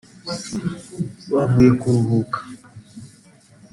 [1.33, 2.39] Bavuye kuruhuka